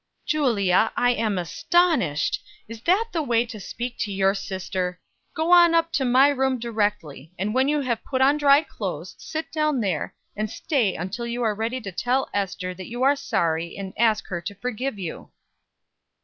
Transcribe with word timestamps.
"Julia, 0.25 0.91
I 0.97 1.11
am 1.11 1.37
astonished! 1.37 2.43
Is 2.67 2.81
that 2.81 3.09
the 3.11 3.21
way 3.21 3.45
to 3.45 3.59
speak 3.59 3.99
to 3.99 4.11
your 4.11 4.33
sister? 4.33 4.99
Go 5.35 5.53
up 5.53 5.91
to 5.91 6.05
my 6.05 6.29
room 6.29 6.57
directly; 6.57 7.31
and, 7.37 7.53
when 7.53 7.67
you 7.67 7.81
have 7.81 8.03
put 8.03 8.19
on 8.19 8.37
dry 8.37 8.63
clothes, 8.63 9.13
sit 9.19 9.51
down 9.51 9.79
there, 9.79 10.15
and 10.35 10.49
stay 10.49 10.95
until 10.95 11.27
you 11.27 11.43
are 11.43 11.53
ready 11.53 11.79
to 11.81 11.91
tell 11.91 12.29
Ester 12.33 12.73
that 12.73 12.87
you 12.89 13.03
are 13.03 13.15
sorry, 13.15 13.77
and 13.77 13.93
ask 13.95 14.25
her 14.29 14.41
to 14.41 14.55
forgive 14.55 14.97
you." 14.97 15.29